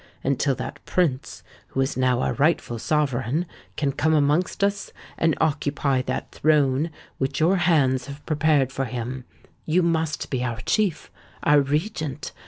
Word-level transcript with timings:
Until 0.23 0.55
that 0.55 0.83
Prince, 0.85 1.43
who 1.67 1.79
is 1.81 1.95
now 1.95 2.21
our 2.21 2.33
rightful 2.33 2.79
sovereign, 2.79 3.45
can 3.77 3.91
come 3.91 4.15
amongst 4.15 4.63
us, 4.63 4.89
and 5.15 5.37
occupy 5.39 6.01
that 6.01 6.31
throne 6.31 6.89
which 7.19 7.39
your 7.39 7.57
hands 7.57 8.07
have 8.07 8.25
prepared 8.25 8.71
for 8.71 8.85
him, 8.85 9.25
you 9.63 9.83
must 9.83 10.31
be 10.31 10.43
our 10.43 10.61
chief—our 10.61 11.61
Regent. 11.61 12.31